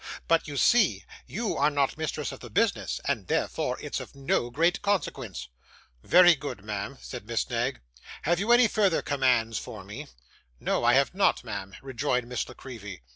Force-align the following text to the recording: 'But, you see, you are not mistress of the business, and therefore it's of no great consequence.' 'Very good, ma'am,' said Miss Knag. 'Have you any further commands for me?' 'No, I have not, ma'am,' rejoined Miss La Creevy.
'But, 0.27 0.47
you 0.47 0.57
see, 0.57 1.03
you 1.27 1.55
are 1.57 1.69
not 1.69 1.95
mistress 1.95 2.31
of 2.31 2.39
the 2.39 2.49
business, 2.49 2.99
and 3.05 3.27
therefore 3.27 3.77
it's 3.79 3.99
of 3.99 4.15
no 4.15 4.49
great 4.49 4.81
consequence.' 4.81 5.47
'Very 6.01 6.33
good, 6.33 6.63
ma'am,' 6.65 6.97
said 6.99 7.27
Miss 7.27 7.47
Knag. 7.47 7.81
'Have 8.23 8.39
you 8.39 8.51
any 8.51 8.67
further 8.67 9.03
commands 9.03 9.59
for 9.59 9.83
me?' 9.83 10.07
'No, 10.59 10.83
I 10.83 10.95
have 10.95 11.13
not, 11.13 11.43
ma'am,' 11.43 11.75
rejoined 11.83 12.25
Miss 12.27 12.47
La 12.49 12.55
Creevy. 12.55 13.03